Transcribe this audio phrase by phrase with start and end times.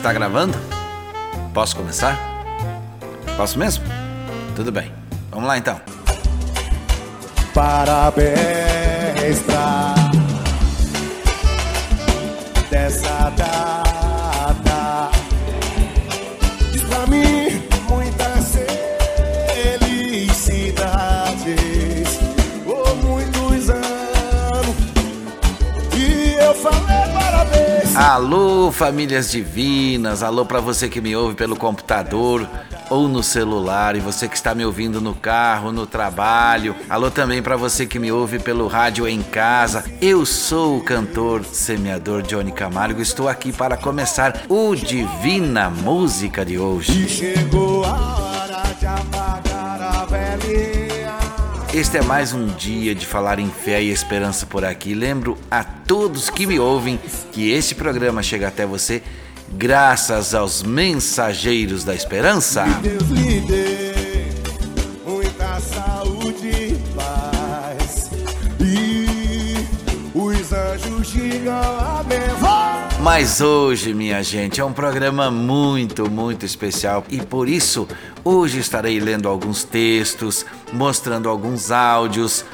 [0.00, 0.56] Está gravando?
[1.52, 2.18] Posso começar?
[3.36, 3.84] Posso mesmo?
[4.56, 4.90] Tudo bem.
[5.30, 5.78] Vamos lá então.
[7.52, 9.99] Parabéns pra
[28.00, 30.22] Alô, famílias divinas.
[30.22, 32.48] Alô para você que me ouve pelo computador
[32.88, 36.74] ou no celular e você que está me ouvindo no carro, no trabalho.
[36.88, 39.84] Alô também para você que me ouve pelo rádio em casa.
[40.00, 43.02] Eu sou o cantor semeador Johnny Camargo.
[43.02, 47.04] Estou aqui para começar o Divina Música de hoje.
[47.04, 48.29] E chegou a
[51.72, 54.92] Este é mais um dia de falar em fé e esperança por aqui.
[54.92, 56.98] Lembro a todos que me ouvem
[57.30, 59.00] que este programa chega até você
[59.52, 62.64] graças aos mensageiros da esperança.
[70.12, 71.79] Os anjos.
[73.02, 77.88] Mas hoje, minha gente, é um programa muito, muito especial e por isso
[78.22, 82.44] hoje estarei lendo alguns textos, mostrando alguns áudios.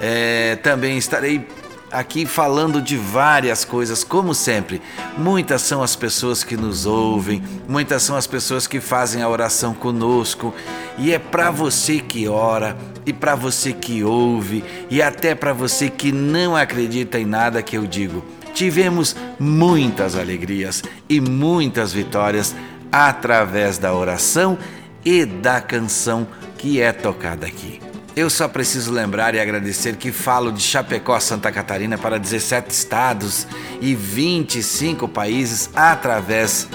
[0.00, 1.46] É, também estarei
[1.92, 4.82] aqui falando de várias coisas, como sempre.
[5.16, 9.72] Muitas são as pessoas que nos ouvem, muitas são as pessoas que fazem a oração
[9.72, 10.52] conosco,
[10.98, 15.88] e é para você que ora, e para você que ouve, e até para você
[15.88, 18.24] que não acredita em nada que eu digo.
[18.54, 22.54] Tivemos muitas alegrias e muitas vitórias
[22.90, 24.56] através da oração
[25.04, 26.26] e da canção
[26.56, 27.80] que é tocada aqui.
[28.16, 33.44] Eu só preciso lembrar e agradecer que falo de Chapecó, Santa Catarina para 17 estados
[33.80, 36.68] e 25 países através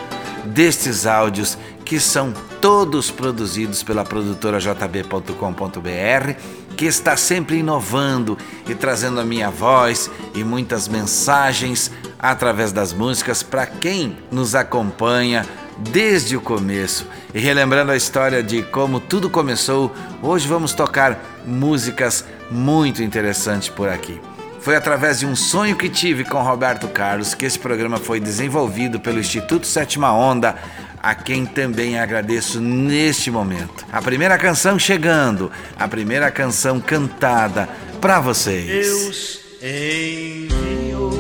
[0.46, 6.36] destes áudios que são todos produzidos pela produtora jb.com.br,
[6.80, 13.44] que está sempre inovando e trazendo a minha voz e muitas mensagens através das músicas
[13.44, 15.46] para quem nos acompanha
[15.78, 17.06] desde o começo.
[17.34, 23.90] E relembrando a história de como tudo começou, hoje vamos tocar músicas muito interessantes por
[23.90, 24.22] aqui.
[24.62, 29.02] Foi através de um sonho que tive com Roberto Carlos que esse programa foi desenvolvido
[29.02, 30.56] pelo Instituto Sétima Onda,
[31.02, 33.86] a quem também agradeço neste momento.
[33.92, 37.70] A primeira canção chegando, a primeira canção cantada
[38.02, 38.66] para vocês.
[38.66, 41.20] Deus enviou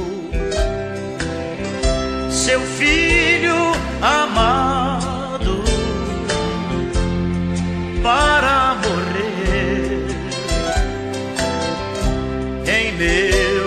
[2.30, 3.56] seu filho
[4.02, 5.64] amado
[8.02, 10.08] para morrer
[12.66, 13.59] em meu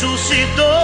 [0.00, 0.79] ressuscitou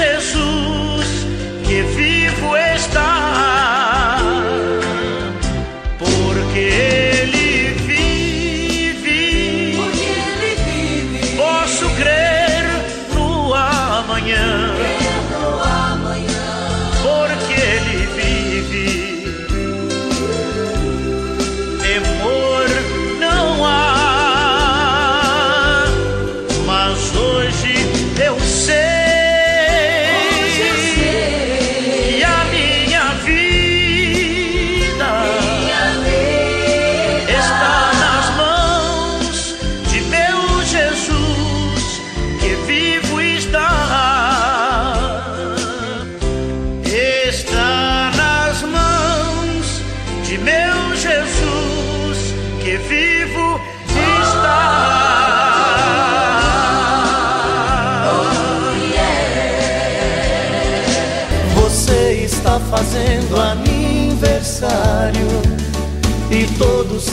[0.00, 0.49] Jesus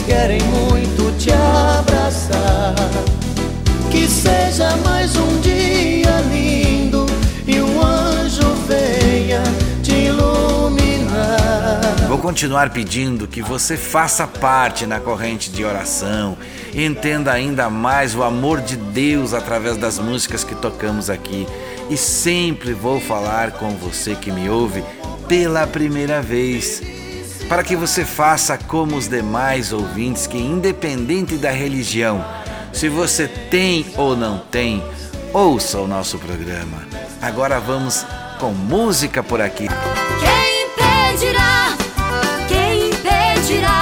[0.08, 2.74] querem muito te abraçar.
[3.90, 7.04] Que seja mais um dia lindo
[7.46, 9.42] e um anjo venha
[9.82, 11.80] te iluminar.
[12.08, 16.38] Vou continuar pedindo que você faça parte na corrente de oração,
[16.74, 21.46] entenda ainda mais o amor de Deus através das músicas que tocamos aqui.
[21.90, 24.82] E sempre vou falar com você que me ouve
[25.28, 26.82] pela primeira vez,
[27.48, 32.24] para que você faça como os demais ouvintes que, independente da religião,
[32.72, 34.84] se você tem ou não tem,
[35.32, 36.86] ouça o nosso programa.
[37.22, 38.04] Agora vamos
[38.38, 39.66] com música por aqui.
[40.20, 41.76] Quem impedirá?
[42.46, 43.77] Quem impedirá?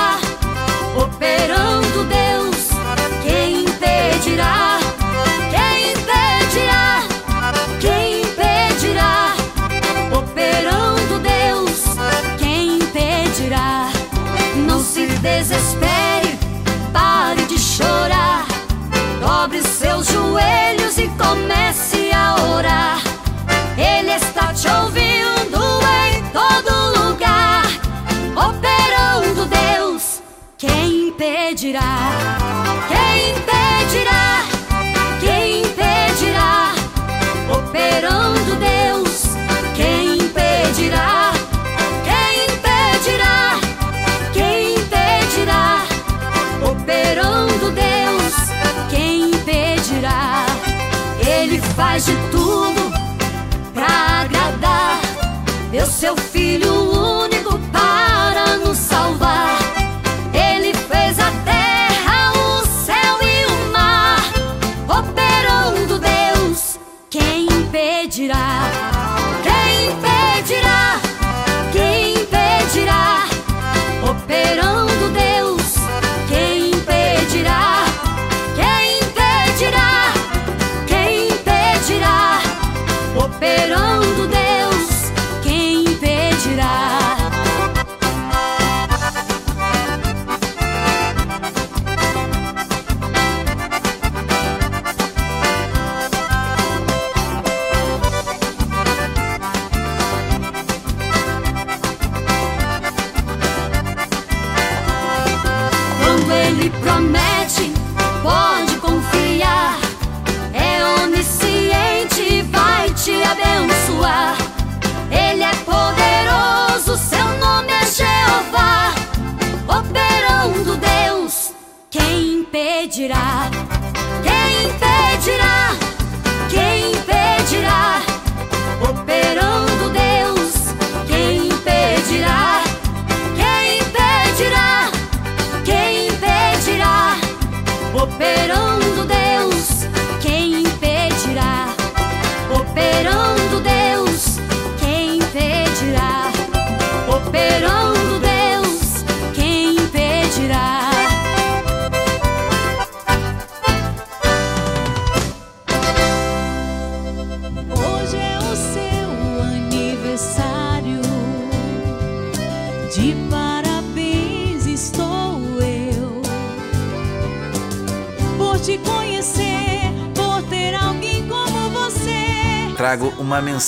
[55.86, 56.25] Seu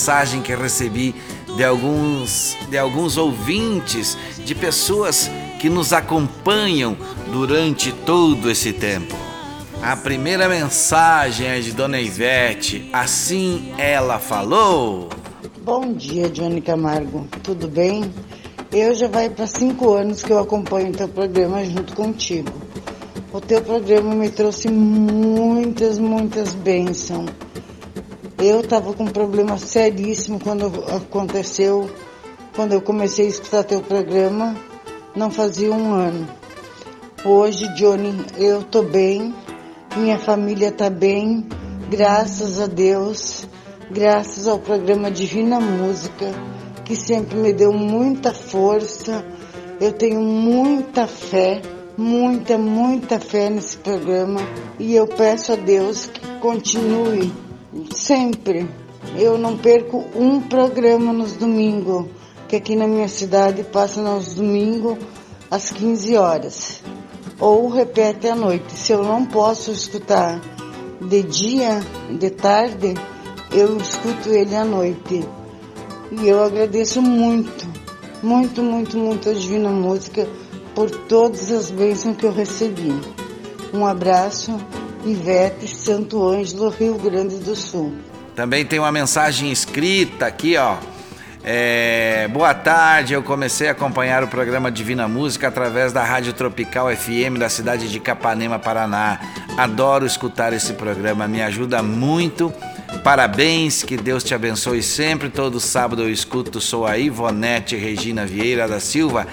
[0.08, 1.14] mensagem que recebi
[1.54, 6.96] de alguns de alguns ouvintes, de pessoas que nos acompanham
[7.30, 9.14] durante todo esse tempo.
[9.82, 15.10] A primeira mensagem é de Dona Ivete, assim ela falou.
[15.60, 17.28] Bom dia, Johnny Camargo.
[17.42, 18.10] Tudo bem?
[18.72, 22.50] Eu já vai para cinco anos que eu acompanho o teu programa junto contigo.
[23.30, 27.28] O teu programa me trouxe muitas, muitas bênçãos.
[28.40, 31.90] Eu estava com um problema seríssimo quando aconteceu,
[32.54, 34.57] quando eu comecei a escutar teu programa,
[35.16, 36.28] não fazia um ano.
[37.25, 39.35] Hoje, Johnny, eu tô bem,
[39.97, 41.49] minha família tá bem,
[41.90, 43.45] graças a Deus,
[43.90, 46.26] graças ao programa Divina Música,
[46.85, 49.25] que sempre me deu muita força.
[49.80, 51.61] Eu tenho muita fé,
[51.97, 54.40] muita, muita fé nesse programa
[54.78, 57.48] e eu peço a Deus que continue
[57.94, 58.68] sempre.
[59.16, 62.06] Eu não perco um programa nos domingos,
[62.48, 64.98] que aqui na minha cidade passa nos domingos
[65.50, 66.82] às 15 horas.
[67.38, 68.72] Ou repete à noite.
[68.72, 70.40] Se eu não posso escutar
[71.00, 72.94] de dia, de tarde,
[73.52, 75.25] eu escuto ele à noite.
[76.10, 77.66] E eu agradeço muito,
[78.22, 80.26] muito, muito, muito a Divina Música
[80.75, 82.94] por todas as bênçãos que eu recebi.
[83.72, 84.58] Um abraço,
[85.05, 87.95] Ivete Santo Ângelo, Rio Grande do Sul.
[88.35, 90.76] Também tem uma mensagem escrita aqui, ó.
[91.43, 96.95] É, boa tarde, eu comecei a acompanhar o programa Divina Música através da Rádio Tropical
[96.95, 99.21] FM da cidade de Capanema, Paraná.
[99.57, 102.52] Adoro escutar esse programa, me ajuda muito.
[103.02, 105.28] Parabéns, que Deus te abençoe sempre.
[105.28, 109.26] Todo sábado eu escuto, sou a Ivonete Regina Vieira da Silva.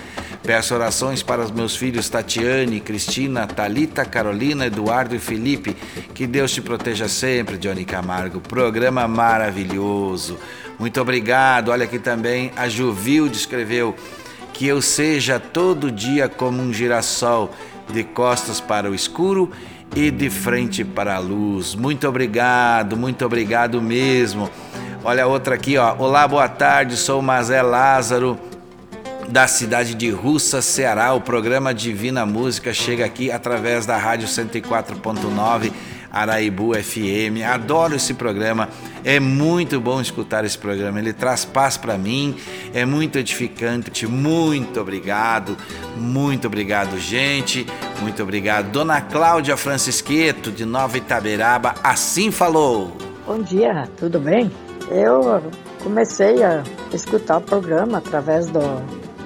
[0.45, 5.75] Peço orações para os meus filhos Tatiane, Cristina, Talita, Carolina, Eduardo e Felipe.
[6.13, 8.39] Que Deus te proteja sempre, Johnny Camargo.
[8.39, 10.37] Programa maravilhoso.
[10.77, 11.69] Muito obrigado.
[11.69, 13.95] Olha aqui também a Juvilde escreveu
[14.53, 17.51] que eu seja todo dia como um girassol,
[17.91, 19.51] de costas para o escuro
[19.95, 21.73] e de frente para a luz.
[21.73, 24.47] Muito obrigado, muito obrigado mesmo.
[25.03, 25.95] Olha outra aqui, ó.
[25.97, 26.97] Olá, boa tarde.
[26.97, 28.39] Sou Mazé Lázaro
[29.29, 31.13] da cidade de Russa, Ceará.
[31.13, 35.71] O programa Divina Música chega aqui através da Rádio 104.9
[36.11, 37.43] Araibu FM.
[37.45, 38.69] Adoro esse programa.
[39.03, 40.99] É muito bom escutar esse programa.
[40.99, 42.37] Ele traz paz para mim.
[42.73, 44.07] É muito edificante.
[44.07, 45.57] Muito obrigado.
[45.97, 47.65] Muito obrigado, gente.
[48.01, 48.71] Muito obrigado.
[48.71, 52.95] Dona Cláudia Francisqueto, de Nova Itaberaba, assim falou.
[53.27, 54.51] Bom dia, tudo bem?
[54.89, 55.41] Eu
[55.83, 56.63] comecei a
[56.93, 58.61] escutar o programa através do,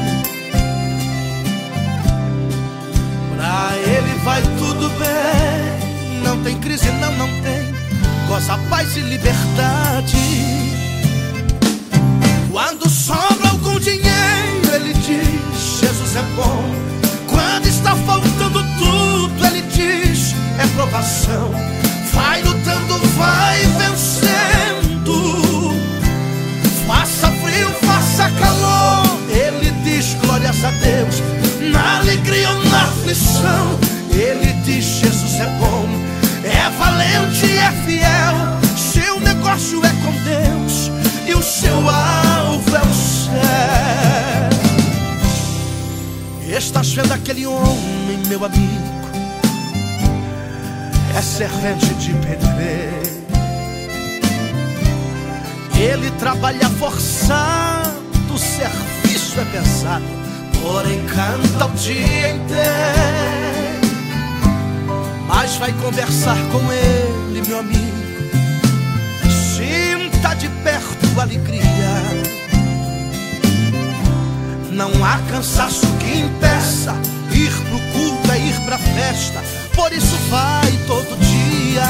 [3.34, 6.22] Pra ele vai tudo bem.
[6.22, 7.77] Não tem crise, não, não tem.
[8.28, 10.18] Goza paz e liberdade.
[12.52, 16.64] Quando sobra algum dinheiro, ele diz: Jesus é bom.
[17.28, 21.52] Quando está faltando tudo, ele diz: é provação.
[22.14, 25.74] Vai lutando, vai vencendo.
[26.86, 29.18] Faça frio, faça calor.
[29.30, 31.22] Ele diz: glórias a Deus.
[31.72, 33.80] Na alegria ou na aflição,
[34.12, 36.07] ele diz: Jesus é bom.
[36.48, 38.36] É valente, é fiel.
[38.78, 40.92] Seu negócio é com Deus
[41.28, 43.28] e o seu alvo é o céu.
[46.58, 48.98] Estás vendo aquele homem, meu amigo?
[51.18, 53.08] É servente de pedreiro.
[55.76, 57.94] Ele trabalha forçado,
[58.34, 60.06] o serviço é pesado,
[60.62, 63.47] porém canta o dia inteiro.
[65.40, 67.96] Mas vai conversar com ele, meu amigo.
[69.56, 71.62] Sinta de perto a alegria.
[74.72, 76.96] Não há cansaço que impeça
[77.32, 79.40] ir pro culto, é ir pra festa.
[79.76, 81.86] Por isso vai todo dia.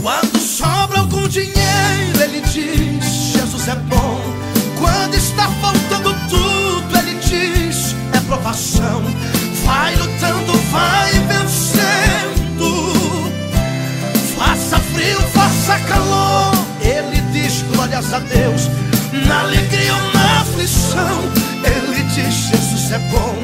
[0.00, 4.18] Quando sobra algum dinheiro, ele diz: Jesus é bom.
[4.78, 9.04] Quando está faltando tudo, ele diz: é provação.
[9.68, 12.70] Vai lutando, vai vencendo.
[14.34, 16.52] Faça frio, faça calor.
[16.80, 18.70] Ele diz: glórias a Deus.
[19.26, 21.20] Na alegria ou na aflição,
[21.62, 23.36] ele diz: Jesus é bom.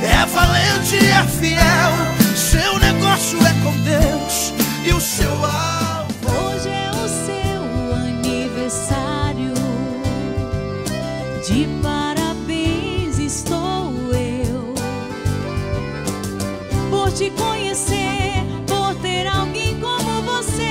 [0.00, 1.92] É valente, é fiel.
[2.36, 4.52] Seu negócio é com Deus
[4.84, 6.14] e o seu alvo.
[6.24, 7.62] Hoje é o seu
[7.96, 9.54] aniversário
[11.44, 11.93] de parabéns.
[17.14, 20.64] Te conhecer, por ter alguém como você.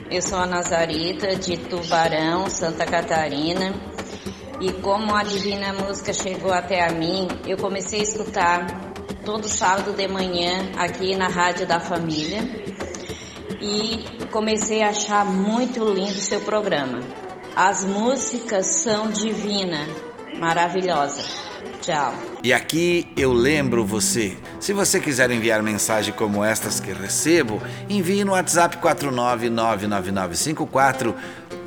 [0.10, 3.74] Eu sou a Nazarita de Tubarão, Santa Catarina.
[4.60, 8.94] E como a Divina Música chegou até a mim, eu comecei a escutar
[9.26, 12.42] todo sábado de manhã aqui na Rádio da Família.
[13.62, 17.00] E comecei a achar muito lindo seu programa.
[17.56, 19.90] As músicas são divinas,
[20.40, 21.46] maravilhosas.
[21.86, 22.14] Tchau.
[22.44, 28.24] E aqui eu lembro você, se você quiser enviar mensagem como estas que recebo, envie
[28.24, 31.14] no WhatsApp 4999954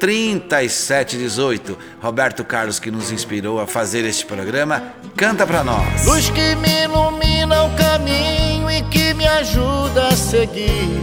[0.01, 1.79] 3718.
[2.03, 6.05] Roberto Carlos que nos inspirou a fazer este programa, canta pra nós.
[6.05, 11.01] Luz que me ilumina o caminho e que me ajuda a seguir.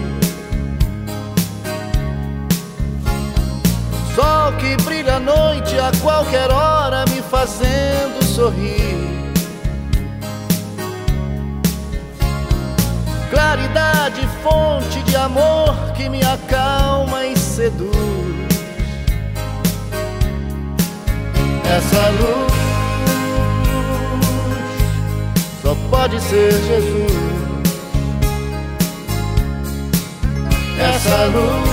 [4.14, 9.05] Sol que brilha à noite a qualquer hora me fazendo sorrir.
[13.36, 17.94] Claridade, fonte de amor que me acalma e seduz.
[21.66, 22.54] Essa luz
[25.62, 27.12] só pode ser Jesus.
[30.80, 31.70] Essa luz,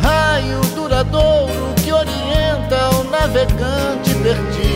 [0.00, 4.67] raio duradouro que orienta o navegante perdido.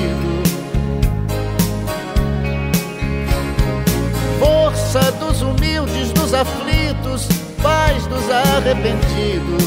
[6.33, 7.29] Dos aflitos,
[7.63, 9.63] paz dos arrependidos.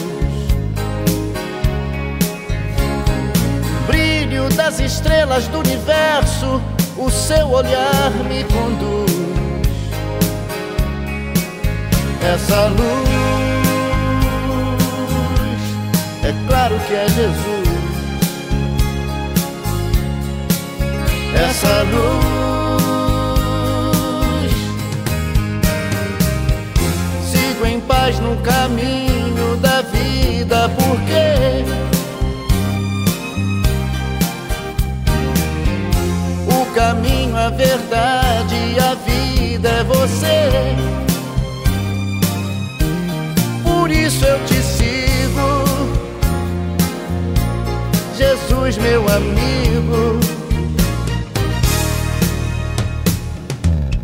[3.85, 6.59] Brilho das estrelas do universo,
[6.97, 9.11] o seu olhar me conduz.
[12.33, 13.09] Essa luz,
[16.23, 17.65] é claro que é Jesus.
[21.35, 22.34] Essa luz
[28.35, 31.63] no caminho da vida, porque
[36.51, 40.49] o caminho, a verdade e a vida é você.
[43.63, 45.63] Por isso eu te sigo,
[48.17, 50.19] Jesus, meu amigo.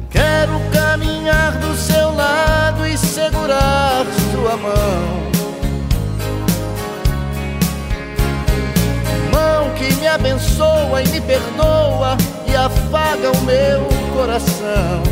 [0.10, 4.06] Quero caminhar do seu lado e segurar
[4.52, 5.32] sua mão.
[9.32, 15.04] Mão que me abençoa e me perdoa e afaga o meu coração.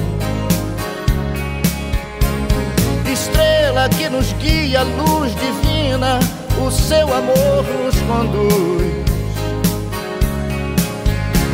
[3.12, 6.20] Estrela que nos guia, luz divina,
[6.66, 9.00] o seu amor nos conduz.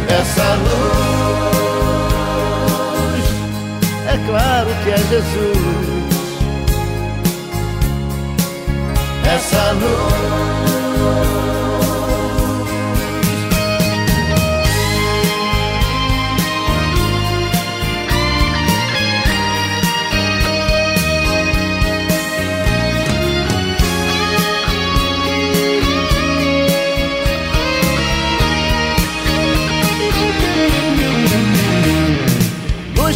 [0.10, 0.86] Essa luz,
[4.08, 5.95] é claro que é Jesus.
[9.34, 10.36] Essa luz.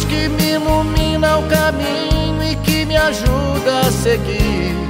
[0.08, 4.89] Que me ilumina o caminho e que me ajuda a seguir.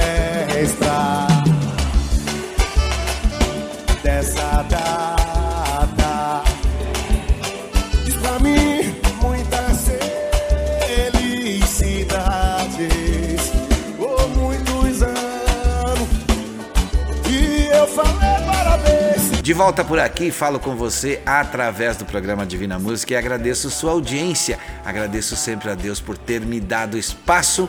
[19.41, 23.91] De volta por aqui, falo com você através do programa Divina Música e agradeço sua
[23.91, 24.59] audiência.
[24.85, 27.67] Agradeço sempre a Deus por ter me dado espaço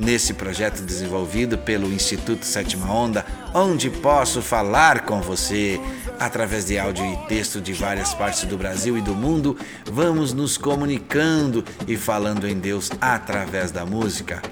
[0.00, 5.80] nesse projeto desenvolvido pelo Instituto Sétima Onda, onde posso falar com você
[6.18, 9.56] através de áudio e texto de várias partes do Brasil e do mundo.
[9.84, 14.42] Vamos nos comunicando e falando em Deus através da música.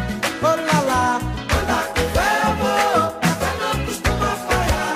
[0.41, 1.19] Oh lá lá,
[1.62, 4.95] andar com fé eu vou, que a fé não costuma falhar.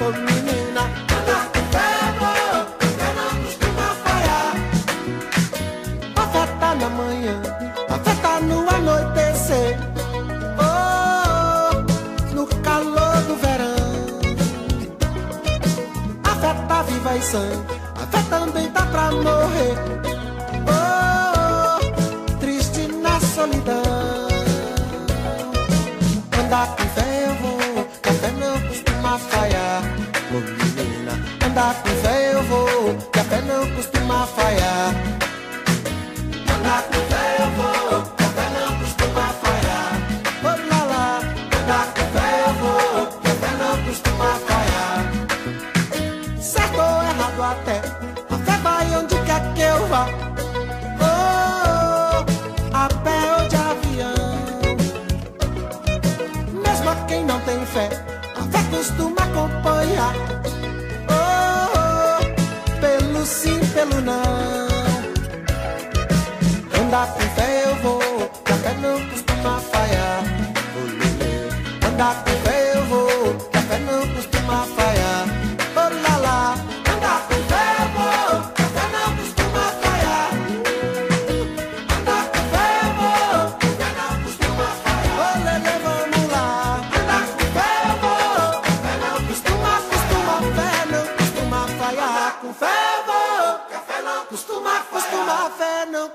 [0.00, 0.82] Oh menina,
[1.16, 4.52] andar com fé eu vou, que a fé não costuma falhar.
[6.16, 6.44] A fé
[6.80, 7.36] na manhã,
[7.88, 9.78] a fé no anoitecer.
[10.58, 11.70] Oh,
[12.34, 14.20] no calor do verão.
[16.24, 17.46] A fé tá viva e sã,
[18.00, 20.05] a fé também tá pra morrer.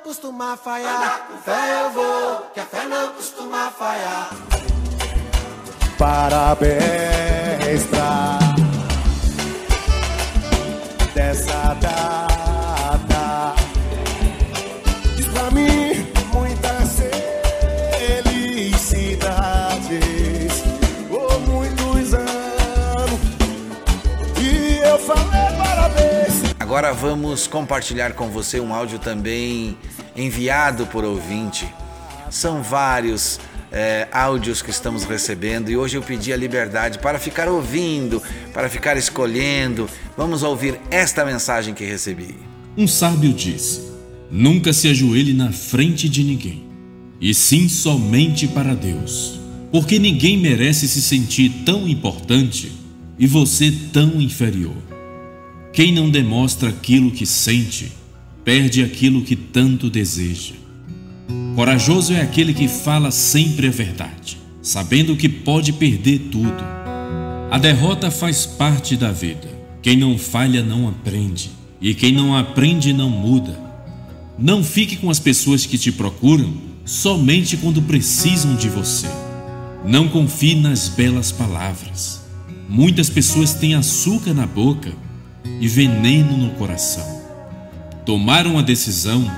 [0.03, 1.27] Costuma falhar.
[1.27, 4.29] Com fé eu vou, que a fé não costuma falhar.
[5.97, 7.50] Parabéns
[26.81, 29.77] Agora vamos compartilhar com você um áudio também
[30.15, 31.71] enviado por ouvinte.
[32.31, 33.39] São vários
[33.71, 38.19] é, áudios que estamos recebendo e hoje eu pedi a liberdade para ficar ouvindo,
[38.51, 39.87] para ficar escolhendo.
[40.17, 42.33] Vamos ouvir esta mensagem que recebi.
[42.75, 43.91] Um sábio disse:
[44.31, 46.63] Nunca se ajoelhe na frente de ninguém,
[47.21, 49.39] e sim somente para Deus,
[49.71, 52.71] porque ninguém merece se sentir tão importante
[53.19, 54.90] e você tão inferior.
[55.73, 57.93] Quem não demonstra aquilo que sente,
[58.43, 60.53] perde aquilo que tanto deseja.
[61.55, 66.61] Corajoso é aquele que fala sempre a verdade, sabendo que pode perder tudo.
[67.49, 69.47] A derrota faz parte da vida.
[69.81, 73.57] Quem não falha não aprende, e quem não aprende não muda.
[74.37, 76.53] Não fique com as pessoas que te procuram
[76.83, 79.07] somente quando precisam de você.
[79.85, 82.21] Não confie nas belas palavras.
[82.67, 84.91] Muitas pessoas têm açúcar na boca
[85.59, 87.21] e veneno no coração.
[88.05, 89.29] Tomar uma decisão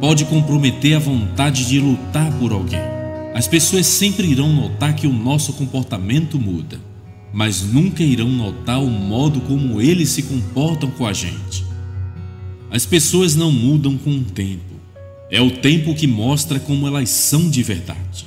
[0.00, 2.80] pode comprometer a vontade de lutar por alguém.
[3.34, 6.80] As pessoas sempre irão notar que o nosso comportamento muda,
[7.32, 11.64] mas nunca irão notar o modo como eles se comportam com a gente.
[12.70, 14.70] As pessoas não mudam com o tempo.
[15.30, 18.26] É o tempo que mostra como elas são de verdade.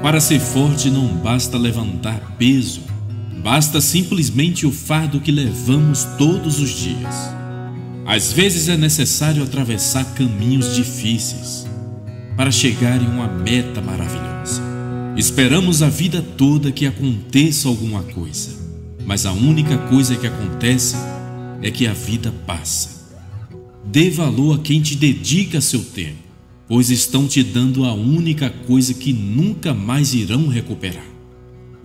[0.00, 2.80] Para ser forte não basta levantar peso,
[3.42, 7.14] basta simplesmente o fardo que levamos todos os dias.
[8.04, 11.66] Às vezes é necessário atravessar caminhos difíceis
[12.36, 14.62] para chegar em uma meta maravilhosa.
[15.16, 18.50] Esperamos a vida toda que aconteça alguma coisa,
[19.04, 20.96] mas a única coisa que acontece
[21.62, 22.96] é que a vida passa.
[23.84, 26.26] Dê valor a quem te dedica seu tempo
[26.68, 31.15] pois estão te dando a única coisa que nunca mais irão recuperar.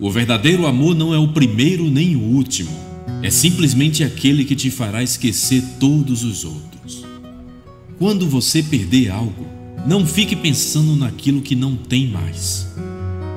[0.00, 2.70] O verdadeiro amor não é o primeiro nem o último,
[3.22, 7.04] é simplesmente aquele que te fará esquecer todos os outros.
[7.98, 9.46] Quando você perder algo,
[9.86, 12.66] não fique pensando naquilo que não tem mais,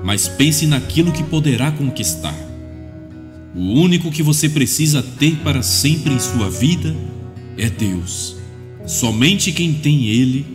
[0.04, 2.36] mas pense naquilo que poderá conquistar.
[3.56, 6.96] O único que você precisa ter para sempre em sua vida
[7.58, 8.36] é Deus.
[8.86, 10.46] Somente quem tem Ele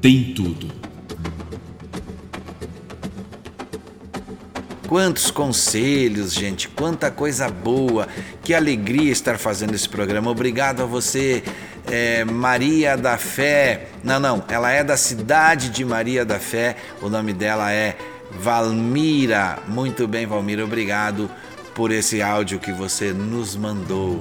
[0.00, 0.79] tem tudo.
[4.90, 8.08] Quantos conselhos, gente, quanta coisa boa,
[8.42, 10.28] que alegria estar fazendo esse programa.
[10.28, 11.44] Obrigado a você,
[11.86, 13.86] é, Maria da Fé.
[14.02, 17.96] Não, não, ela é da cidade de Maria da Fé, o nome dela é
[18.32, 19.60] Valmira.
[19.68, 21.30] Muito bem, Valmira, obrigado
[21.72, 24.18] por esse áudio que você nos mandou.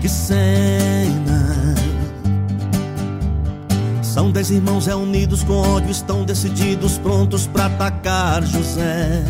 [0.00, 1.41] Que cena
[4.32, 9.22] dez irmãos reunidos com ódio, estão decididos, prontos para atacar José.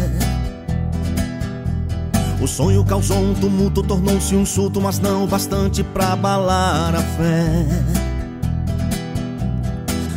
[2.41, 7.67] O sonho causou um tumulto, tornou-se um insulto, mas não bastante para abalar a fé.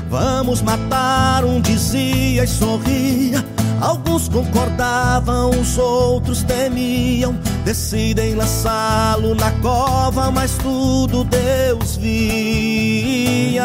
[0.10, 3.44] Vamos matar, um dizia e sorria.
[3.82, 7.36] Alguns concordavam, os outros temiam.
[7.66, 13.64] Decidem lançá-lo na cova, mas tudo Deus via.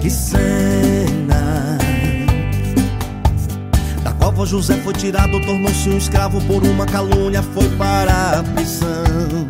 [0.00, 1.76] Que cena!
[4.02, 9.46] Da cova José foi tirado, tornou-se um escravo por uma calúnia, foi para a prisão.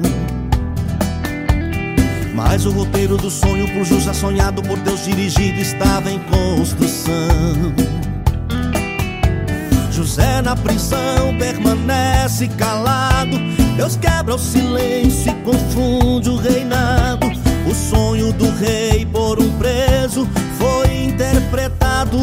[2.35, 7.13] Mas o roteiro do sonho por José sonhado por Deus dirigido estava em construção.
[10.03, 13.39] José na prisão permanece calado.
[13.77, 17.29] Deus quebra o silêncio e confunde o reinado.
[17.71, 22.19] O sonho do rei por um preso foi interpretado.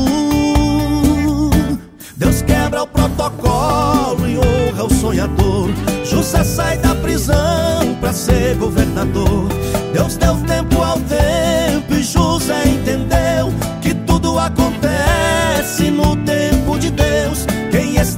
[2.18, 5.70] Deus quebra o protocolo e honra o sonhador.
[6.04, 9.48] José sai da prisão para ser governador.
[9.94, 16.39] Deus deu tempo ao tempo e José entendeu que tudo acontece no tempo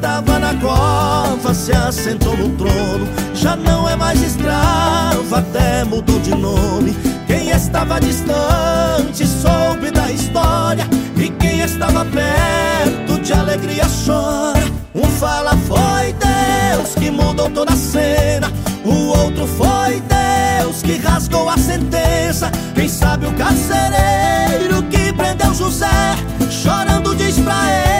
[0.02, 3.08] estava na cova se assentou no trono.
[3.36, 6.96] Já não é mais escravo, até mudou de nome.
[7.28, 10.88] Quem estava distante soube da história.
[11.16, 14.64] E quem estava perto de alegria chora.
[14.96, 18.52] Um fala foi Deus que mudou toda a cena.
[18.84, 22.52] O outro foi Deus que rasgou a sentença.
[22.74, 26.16] Quem sabe o carcereiro que prendeu José,
[26.50, 27.91] chorando diz pra ele: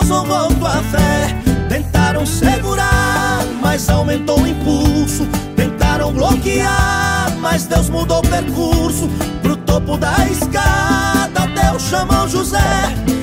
[0.00, 1.36] Deus honrou tua fé.
[1.68, 5.26] Tentaram segurar, mas aumentou o impulso.
[5.54, 9.08] Tentaram bloquear, mas Deus mudou o percurso.
[9.42, 12.58] Pro topo da escada, Deus chamou José.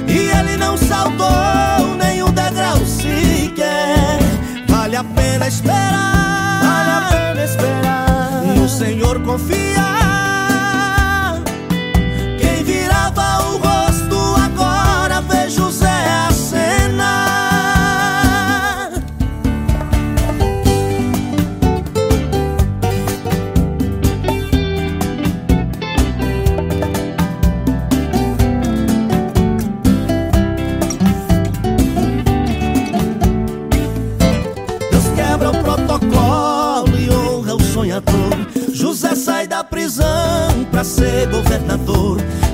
[0.08, 4.20] E ele não saltou nenhum degrau sequer.
[4.68, 6.62] Vale a pena esperar.
[6.62, 8.44] Vale a pena esperar.
[8.56, 10.07] No Senhor confiar.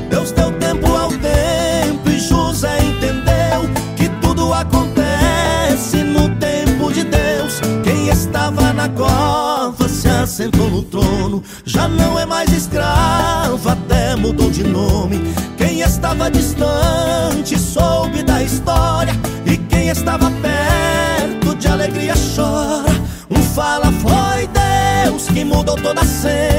[0.10, 7.62] Deus deu tempo ao tempo e José entendeu que tudo acontece no tempo de Deus.
[7.84, 14.50] Quem estava na cova se assentou no trono, já não é mais escravo, até mudou
[14.50, 15.34] de nome.
[15.58, 19.14] Quem estava distante soube da história
[19.46, 22.94] e quem estava perto de alegria chora.
[23.30, 26.53] Um fala foi Deus que mudou toda a cena.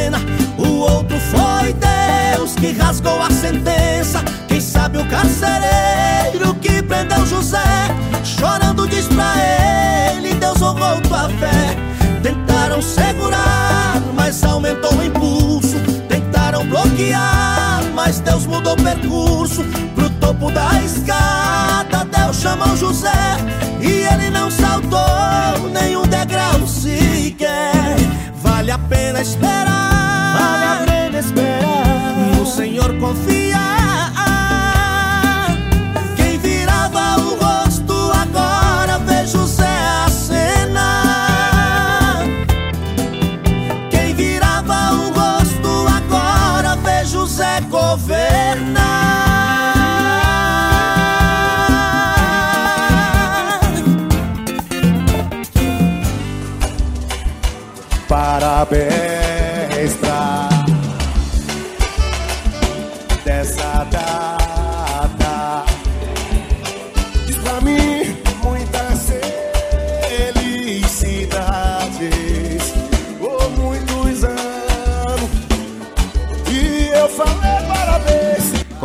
[18.74, 19.64] O percurso.
[19.94, 23.36] Pro topo da escada, Deus chamou José.
[23.80, 27.96] E ele não saltou nenhum degrau sequer.
[28.42, 29.73] Vale a pena esperar.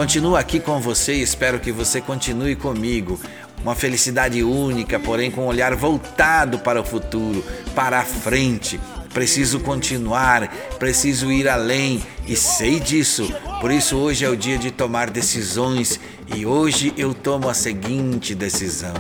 [0.10, 3.20] Continuo aqui com você e espero que você continue comigo.
[3.62, 7.46] Uma felicidade única, porém com um olhar voltado para o futuro,
[7.76, 8.80] para a frente.
[9.14, 10.48] Preciso continuar,
[10.80, 13.32] preciso ir além e sei disso.
[13.62, 16.00] Por isso hoje é o dia de tomar decisões
[16.36, 18.96] e hoje eu tomo a seguinte decisão.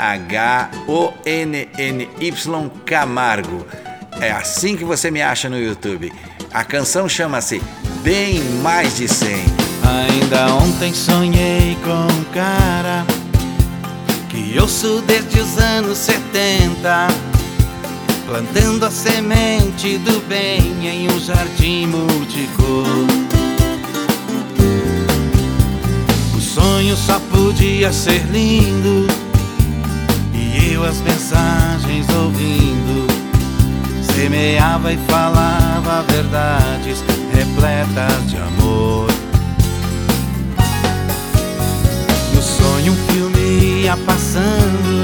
[2.86, 3.66] Camargo.
[4.18, 6.10] É assim que você me acha no YouTube.
[6.52, 7.60] A canção chama-se
[8.02, 9.44] Bem Mais de 100.
[9.84, 13.04] Ainda ontem sonhei com um cara
[14.30, 17.33] que ouço desde os anos 70,
[18.26, 22.86] plantando a semente do bem em um jardim multicor.
[26.34, 29.06] O sonho só podia ser lindo
[30.32, 33.06] e eu as mensagens ouvindo
[34.14, 37.02] semeava e falava verdades
[37.32, 39.08] repletas de amor.
[42.34, 45.03] No sonho um filme ia passando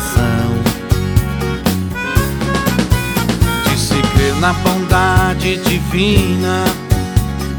[4.21, 6.63] Crer na bondade divina,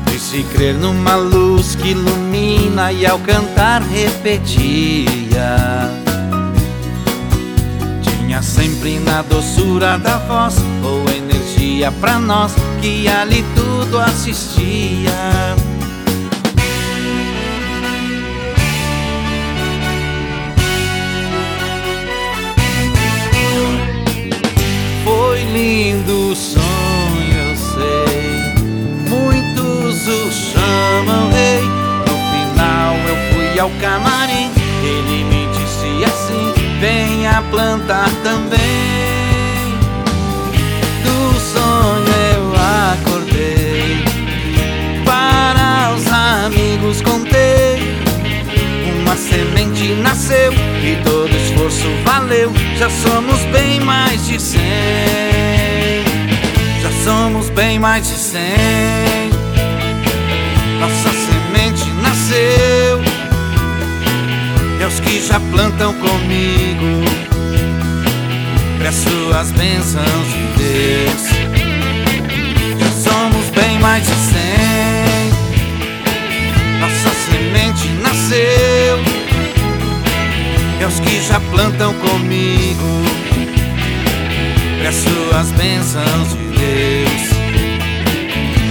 [0.06, 5.58] de se crer numa luz que ilumina e ao cantar repetia.
[8.00, 10.54] Tinha sempre na doçura da voz
[10.84, 15.10] ou energia pra nós que ali tudo assistia.
[25.62, 28.52] Lindo sonho, eu sei.
[29.08, 31.62] Muitos o chamam rei.
[32.08, 34.50] No final eu fui ao camarim.
[34.82, 39.78] Ele me disse assim: venha plantar também.
[41.04, 42.44] Do sonho eu
[42.90, 44.02] acordei.
[45.04, 48.02] Para os amigos contei.
[49.00, 52.52] Uma semente nasceu e todo esforço valeu.
[52.76, 55.01] Já somos bem mais de cem.
[57.82, 58.40] Mais de cem.
[60.78, 63.02] Nossa semente nasceu.
[64.78, 67.02] E aos que já plantam comigo,
[68.78, 71.22] presto as bênçãos de Deus.
[72.78, 75.32] Já somos bem mais de cem.
[76.78, 79.00] Nossa semente nasceu.
[80.78, 83.02] E aos que já plantam comigo,
[84.78, 87.31] presto as bênçãos de Deus.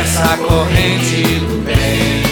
[0.00, 2.22] Nessa corrente do bem.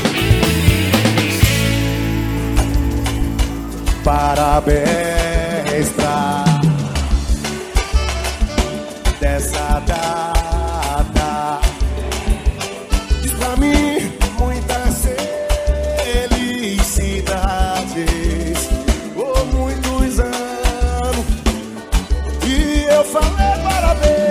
[4.02, 6.57] Parabéns pra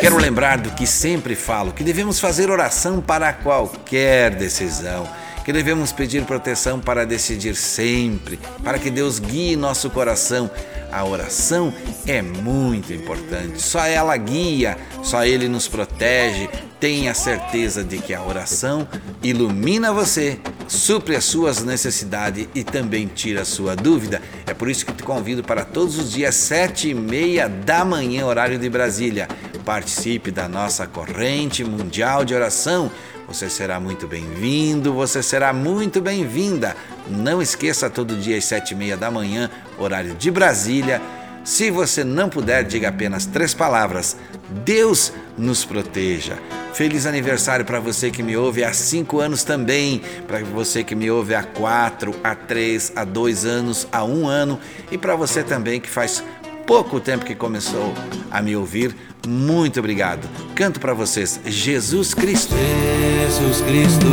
[0.08, 5.06] Quero lembrar do que sempre falo, que devemos fazer oração para qualquer decisão,
[5.44, 10.50] que devemos pedir proteção para decidir sempre, para que Deus guie nosso coração.
[10.94, 11.74] A oração
[12.06, 16.48] é muito importante, só ela guia, só Ele nos protege.
[16.80, 18.88] Tenha certeza de que a oração
[19.22, 24.22] ilumina você, supre as suas necessidades e também tira a sua dúvida.
[24.46, 28.26] É por isso que te convido para todos os dias, sete e meia da manhã,
[28.26, 29.28] horário de Brasília.
[29.66, 32.92] Participe da nossa corrente mundial de oração.
[33.28, 36.76] Você será muito bem-vindo, você será muito bem-vinda.
[37.10, 41.02] Não esqueça todo dia às sete e meia da manhã, horário de Brasília.
[41.44, 44.16] Se você não puder, diga apenas três palavras:
[44.50, 46.38] Deus nos proteja.
[46.74, 51.10] Feliz aniversário para você que me ouve há cinco anos também, para você que me
[51.10, 54.60] ouve há quatro, há três, há dois anos, há um ano
[54.92, 56.24] e para você também que faz
[56.68, 57.94] pouco tempo que começou
[58.30, 58.96] a me ouvir.
[59.26, 60.28] Muito obrigado.
[60.54, 62.54] Canto para vocês Jesus Cristo.
[62.56, 64.08] Jesus Cristo.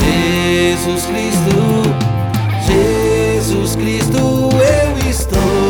[0.00, 2.10] Jesus Cristo.
[2.66, 5.69] Jesus Cristo, eu estou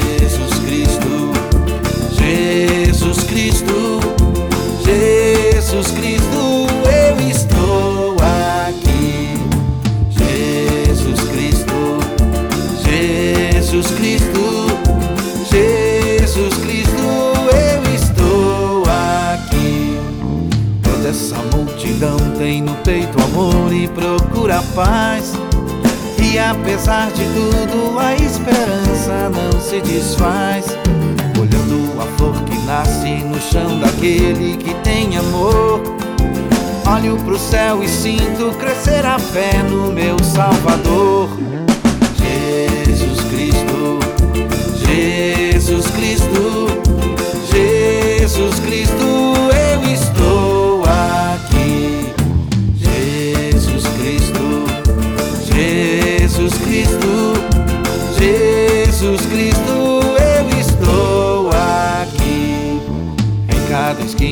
[3.31, 4.01] Cristo,
[4.83, 9.37] Jesus Cristo, eu estou aqui.
[10.11, 11.99] Jesus Cristo,
[12.83, 14.67] Jesus Cristo,
[15.49, 17.03] Jesus Cristo,
[17.53, 19.97] eu estou aqui.
[20.83, 25.31] Toda essa multidão tem no peito amor e procura paz.
[26.21, 30.65] E apesar de tudo, a esperança não se desfaz.
[31.41, 35.81] Olhando a flor que nasce no chão daquele que tem amor.
[36.87, 41.29] Olho pro céu e sinto crescer a fé no meu Salvador.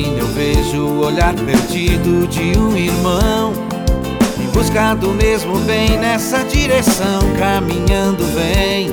[0.00, 3.52] Esquina eu vejo o olhar perdido de um irmão.
[4.38, 8.90] Em busca do mesmo bem nessa direção, caminhando vem.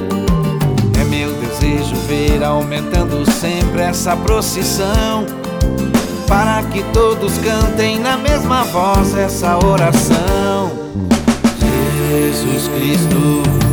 [1.00, 5.26] É meu desejo ver aumentando sempre essa procissão,
[6.28, 10.72] para que todos cantem na mesma voz essa oração.
[12.10, 13.67] Jesus Cristo,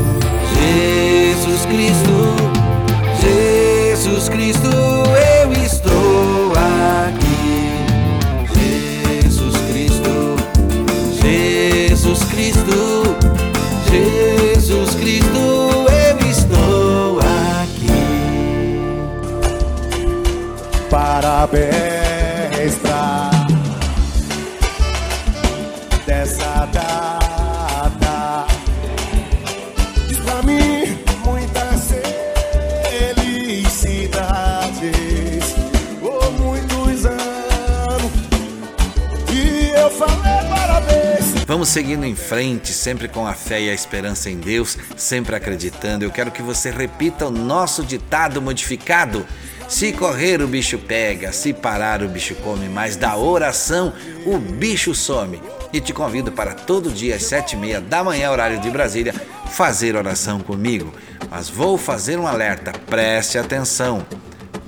[42.35, 46.05] frente, sempre com a fé e a esperança em Deus, sempre acreditando.
[46.05, 49.25] Eu quero que você repita o nosso ditado modificado.
[49.69, 53.93] Se correr, o bicho pega, se parar, o bicho come, mas da oração,
[54.27, 55.41] o bicho some.
[55.73, 59.15] E te convido para todo dia às sete e meia da manhã, horário de Brasília,
[59.53, 60.93] fazer oração comigo.
[61.31, 64.05] Mas vou fazer um alerta, preste atenção.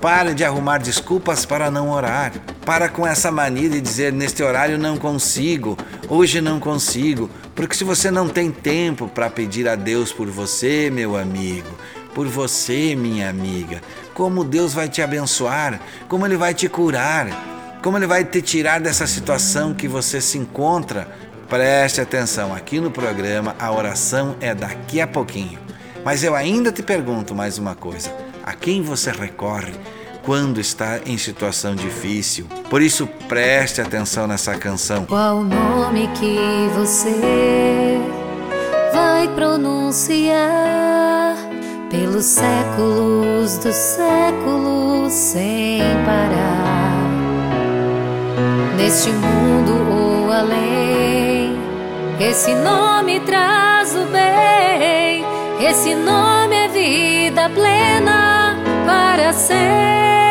[0.01, 2.33] Pare de arrumar desculpas para não orar.
[2.67, 7.85] Para com essa mania de dizer neste horário não consigo, hoje não consigo, porque se
[7.85, 11.69] você não tem tempo para pedir a Deus por você, meu amigo,
[12.13, 13.81] por você, minha amiga,
[14.15, 17.29] como Deus vai te abençoar, como Ele vai te curar,
[17.85, 21.07] como Ele vai te tirar dessa situação que você se encontra.
[21.49, 25.61] Preste atenção, aqui no programa a oração é daqui a pouquinho.
[26.05, 28.13] Mas eu ainda te pergunto mais uma coisa:
[28.43, 29.73] a quem você recorre
[30.27, 32.47] quando está em situação difícil?
[32.69, 35.07] Por isso, preste atenção nessa canção.
[35.07, 36.37] Qual o nome que
[36.75, 38.01] você
[38.93, 41.37] vai pronunciar
[41.89, 47.07] pelos séculos dos séculos sem parar?
[48.77, 51.57] Neste mundo ou além,
[52.21, 55.25] esse nome traz o bem,
[55.61, 58.46] esse nome é vida plena
[58.87, 60.26] para sempre.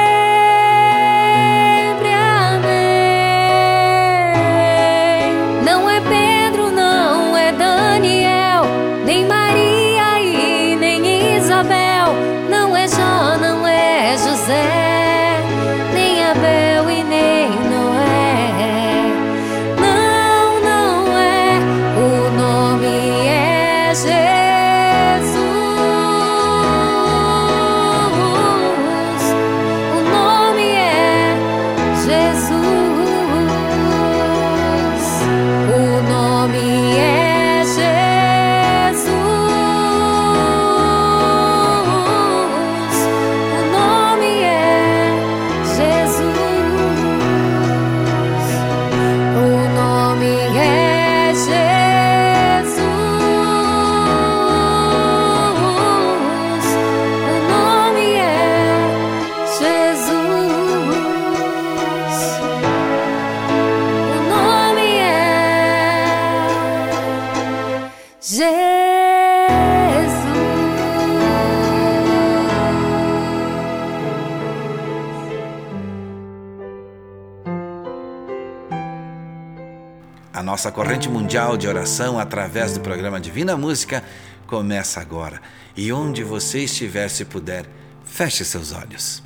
[80.46, 84.04] Nossa corrente mundial de oração através do programa Divina Música
[84.46, 85.42] começa agora.
[85.76, 87.66] E onde você estiver, se puder,
[88.04, 89.24] feche seus olhos.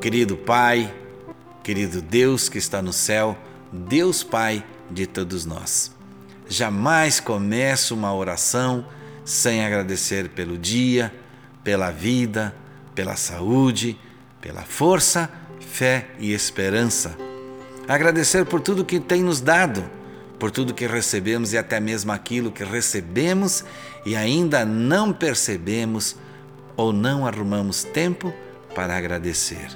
[0.00, 0.94] Querido Pai,
[1.64, 3.36] querido Deus que está no céu,
[3.72, 5.90] Deus Pai de todos nós.
[6.48, 8.86] Jamais começo uma oração
[9.24, 11.12] sem agradecer pelo dia,
[11.64, 12.54] pela vida,
[12.94, 13.98] pela saúde,
[14.40, 15.28] pela força,
[15.58, 17.33] fé e esperança.
[17.86, 19.84] Agradecer por tudo que tem nos dado,
[20.38, 23.64] por tudo que recebemos e até mesmo aquilo que recebemos
[24.06, 26.16] e ainda não percebemos
[26.76, 28.32] ou não arrumamos tempo
[28.74, 29.68] para agradecer.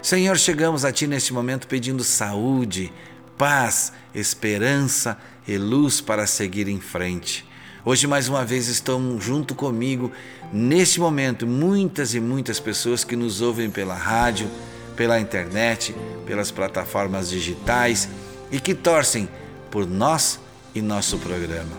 [0.00, 2.92] Senhor, chegamos a Ti neste momento pedindo saúde,
[3.36, 5.18] paz, esperança
[5.48, 7.44] e luz para seguir em frente.
[7.84, 10.10] Hoje, mais uma vez, estão junto comigo,
[10.52, 14.50] neste momento, muitas e muitas pessoas que nos ouvem pela rádio,
[14.96, 15.94] pela internet,
[16.24, 18.08] pelas plataformas digitais
[18.50, 19.28] e que torcem
[19.70, 20.40] por nós
[20.74, 21.76] e nosso programa.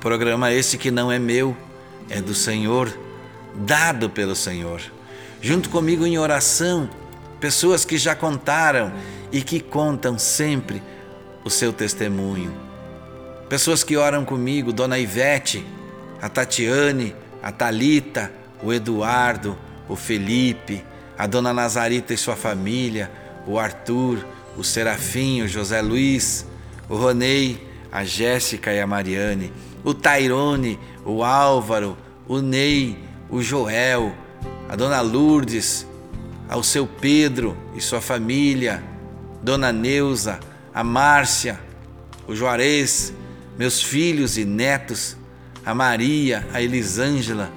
[0.00, 1.56] Programa esse que não é meu,
[2.08, 2.92] é do Senhor,
[3.54, 4.80] dado pelo Senhor.
[5.40, 6.88] Junto comigo em oração,
[7.40, 8.92] pessoas que já contaram
[9.30, 10.82] e que contam sempre
[11.44, 12.52] o seu testemunho.
[13.48, 15.64] Pessoas que oram comigo, Dona Ivete,
[16.20, 18.32] a Tatiane, a Talita,
[18.62, 20.84] o Eduardo, o Felipe,
[21.16, 23.10] a dona Nazarita e sua família,
[23.46, 24.24] o Arthur,
[24.56, 26.46] o Serafim, o José Luiz,
[26.88, 29.52] o Ronei, a Jéssica e a Mariane,
[29.84, 31.96] o Tairone, o Álvaro,
[32.26, 32.98] o Ney,
[33.28, 34.14] o Joel,
[34.68, 35.86] a dona Lourdes,
[36.48, 38.82] ao seu Pedro e sua família,
[39.42, 40.38] dona Neuza,
[40.74, 41.58] a Márcia,
[42.26, 43.12] o Juarez,
[43.58, 45.16] meus filhos e netos,
[45.64, 47.50] a Maria, a Elisângela,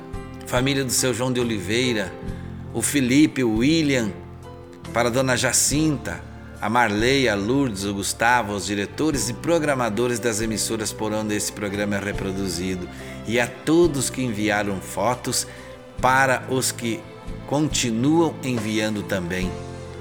[0.45, 2.13] família do seu João de Oliveira,
[2.75, 4.11] o Felipe, o William,
[4.93, 6.21] para a dona Jacinta,
[6.61, 11.53] a Marley, a Lourdes, o Gustavo, os diretores e programadores das emissoras por onde esse
[11.53, 12.89] programa é reproduzido,
[13.25, 15.47] e a todos que enviaram fotos,
[16.01, 16.99] para os que
[17.47, 19.49] continuam enviando também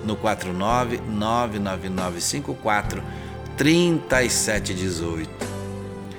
[0.05, 3.01] no 4999954
[3.57, 5.31] 3718.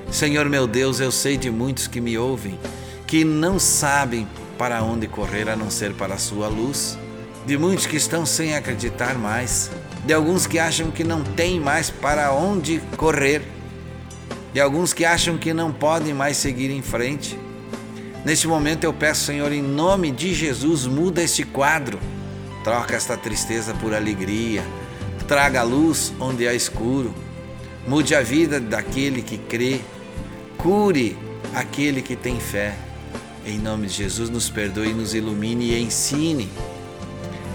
[0.10, 2.58] Senhor meu Deus, eu sei de muitos que me ouvem
[3.06, 4.28] que não sabem
[4.58, 6.97] para onde correr a não ser para a sua luz,
[7.45, 9.70] de muitos que estão sem acreditar mais,
[10.06, 13.41] de alguns que acham que não tem mais para onde correr,
[14.53, 17.38] de alguns que acham que não podem mais seguir em frente.
[18.24, 21.99] Neste momento eu peço, Senhor, em nome de Jesus, muda este quadro,
[22.64, 24.64] troca esta tristeza por alegria,
[25.28, 27.14] traga luz onde há escuro,
[27.88, 29.82] mude a vida daquele que crê,
[30.58, 31.18] cure
[31.53, 32.76] aquele que tem fé.
[33.46, 36.52] Em nome de Jesus, nos perdoe, nos ilumine e ensine.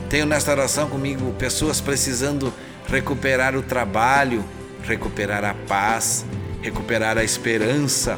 [0.09, 2.55] Tenho nesta oração comigo pessoas precisando
[2.86, 4.45] recuperar o trabalho,
[4.84, 6.24] recuperar a paz,
[6.62, 8.16] recuperar a esperança,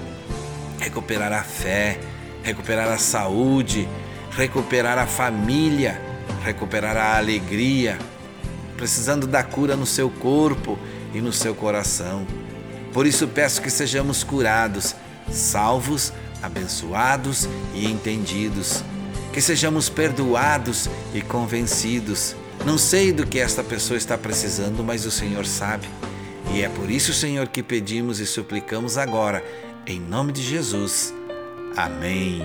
[0.78, 1.98] recuperar a fé,
[2.42, 3.88] recuperar a saúde,
[4.32, 5.98] recuperar a família,
[6.44, 7.98] recuperar a alegria,
[8.76, 10.78] precisando da cura no seu corpo
[11.14, 12.26] e no seu coração.
[12.92, 14.94] Por isso peço que sejamos curados,
[15.30, 16.12] salvos,
[16.42, 18.82] abençoados e entendidos.
[19.32, 22.36] Que sejamos perdoados e convencidos.
[22.66, 25.88] Não sei do que esta pessoa está precisando, mas o Senhor sabe.
[26.54, 29.42] E é por isso, Senhor, que pedimos e suplicamos agora,
[29.86, 31.14] em nome de Jesus.
[31.76, 32.42] Amém.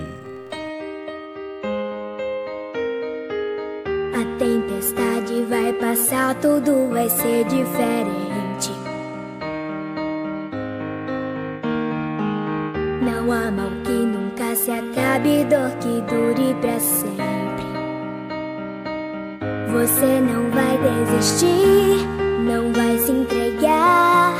[4.14, 8.70] A tempestade vai passar, tudo vai ser diferente.
[13.02, 13.77] Não há mal
[15.18, 17.68] se acabe, dor que dure pra sempre.
[19.72, 22.06] Você não vai desistir,
[22.44, 24.34] não vai se entregar.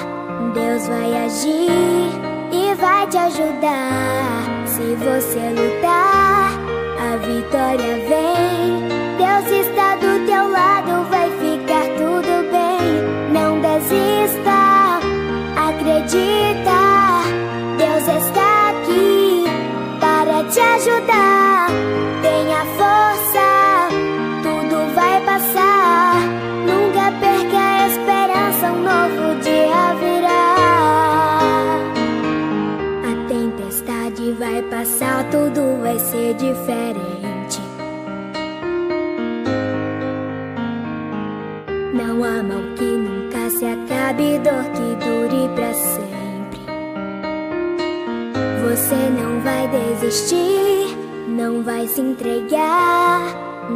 [0.54, 2.10] Deus vai agir
[2.52, 4.66] e vai te ajudar.
[4.66, 6.50] Se você lutar,
[7.00, 8.88] a vitória vem.
[9.18, 13.32] Deus está do teu lado, vai ficar tudo bem.
[13.32, 15.00] Não desista,
[15.56, 16.87] acredita.
[35.30, 37.60] Tudo vai ser diferente.
[41.94, 46.60] Não há mal que nunca se acabe, dor que dure pra sempre.
[48.62, 50.96] Você não vai desistir,
[51.28, 53.22] não vai se entregar.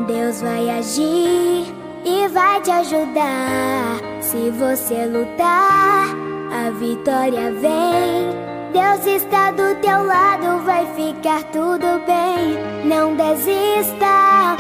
[0.06, 1.74] Deus vai agir
[2.04, 4.00] e vai te ajudar.
[4.20, 6.06] Se você lutar,
[6.50, 8.51] a vitória vem.
[8.72, 12.56] Deus está do teu lado, vai ficar tudo bem.
[12.86, 14.56] Não desista,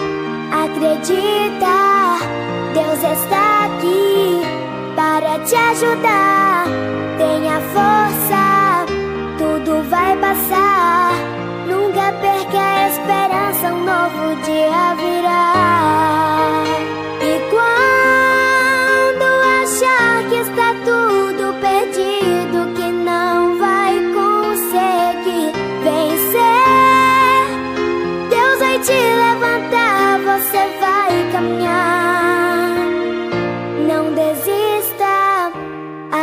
[0.52, 2.18] acredita.
[2.74, 4.42] Deus está aqui
[4.94, 6.66] para te ajudar.
[7.16, 8.86] Tenha força,
[9.38, 11.12] tudo vai passar.
[11.66, 16.11] Nunca perca a esperança, um novo dia virá.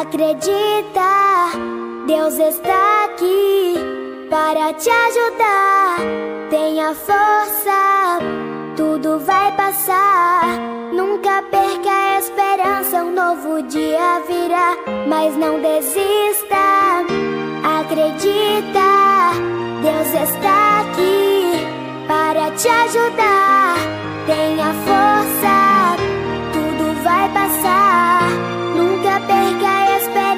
[0.10, 1.51] Acredita.
[2.07, 3.76] Deus está aqui
[4.30, 5.97] para te ajudar.
[6.49, 8.20] Tenha força,
[8.76, 10.45] tudo vai passar.
[10.91, 14.76] Nunca perca a esperança, um novo dia virá.
[15.07, 17.05] Mas não desista,
[17.80, 18.89] acredita.
[19.84, 21.68] Deus está aqui
[22.07, 23.76] para te ajudar.
[24.26, 25.95] Tenha força,
[26.51, 28.28] tudo vai passar.
[28.76, 29.88] Nunca perca a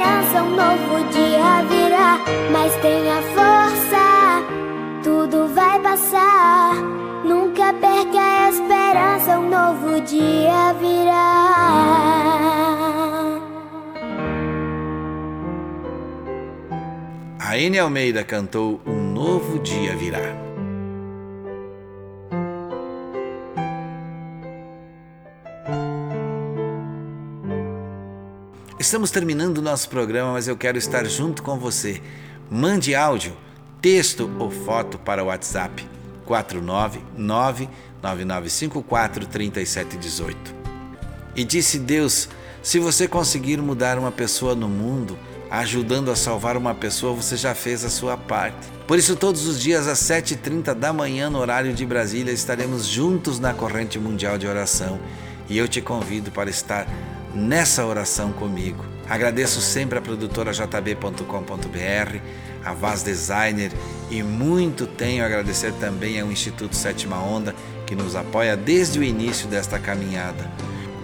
[0.01, 2.19] esperança, um novo dia virá.
[2.51, 4.43] Mas tenha força,
[5.03, 6.73] tudo vai passar.
[7.23, 11.51] Nunca perca a esperança, um novo dia virá.
[17.39, 20.50] A Ine Almeida cantou Um Novo Dia Virá.
[28.81, 32.01] Estamos terminando o nosso programa, mas eu quero estar junto com você.
[32.49, 33.37] Mande áudio,
[33.79, 35.87] texto ou foto para o WhatsApp
[38.01, 40.35] 499-9954-3718.
[41.35, 42.27] E disse Deus:
[42.63, 45.15] se você conseguir mudar uma pessoa no mundo,
[45.51, 48.67] ajudando a salvar uma pessoa, você já fez a sua parte.
[48.87, 53.39] Por isso, todos os dias às 7h30 da manhã, no horário de Brasília, estaremos juntos
[53.39, 54.99] na corrente mundial de oração.
[55.47, 56.87] E eu te convido para estar
[57.33, 58.85] nessa oração comigo.
[59.09, 62.17] Agradeço sempre a produtora jb.com.br,
[62.63, 63.71] a Vaz Designer
[64.09, 67.55] e muito tenho a agradecer também ao Instituto Sétima Onda
[67.85, 70.49] que nos apoia desde o início desta caminhada.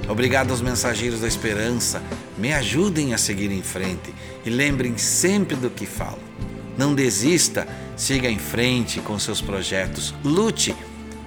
[0.08, 2.02] Obrigado aos mensageiros da esperança,
[2.38, 4.14] me ajudem a seguir em frente
[4.46, 6.20] e lembrem sempre do que falo.
[6.78, 7.68] Não desista,
[7.98, 10.74] siga em frente com seus projetos, lute,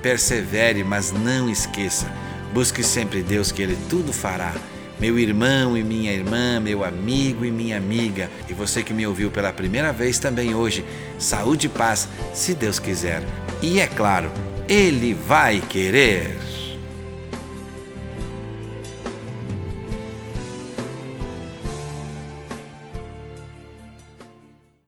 [0.00, 2.10] persevere, mas não esqueça.
[2.54, 4.54] Busque sempre Deus que Ele tudo fará.
[5.00, 9.30] Meu irmão e minha irmã, meu amigo e minha amiga, e você que me ouviu
[9.30, 10.84] pela primeira vez também hoje,
[11.18, 13.22] saúde e paz, se Deus quiser.
[13.62, 14.30] E é claro,
[14.68, 16.36] Ele vai querer.